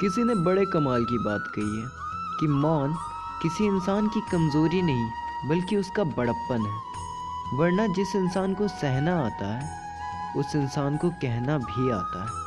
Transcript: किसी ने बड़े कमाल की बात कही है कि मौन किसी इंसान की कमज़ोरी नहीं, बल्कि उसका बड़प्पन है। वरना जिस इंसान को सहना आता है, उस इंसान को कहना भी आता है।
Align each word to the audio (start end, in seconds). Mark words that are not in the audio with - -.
किसी 0.00 0.24
ने 0.24 0.34
बड़े 0.34 0.66
कमाल 0.66 1.04
की 1.04 1.18
बात 1.18 1.44
कही 1.54 1.80
है 1.80 1.88
कि 2.40 2.46
मौन 2.46 2.94
किसी 3.42 3.64
इंसान 3.64 4.08
की 4.08 4.20
कमज़ोरी 4.20 4.82
नहीं, 4.82 5.10
बल्कि 5.48 5.76
उसका 5.76 6.04
बड़प्पन 6.04 6.66
है। 6.66 6.80
वरना 7.58 7.86
जिस 7.86 8.16
इंसान 8.16 8.54
को 8.54 8.68
सहना 8.68 9.20
आता 9.26 9.46
है, 9.46 9.80
उस 10.36 10.56
इंसान 10.56 10.96
को 10.96 11.10
कहना 11.10 11.58
भी 11.58 11.90
आता 11.90 12.22
है। 12.24 12.45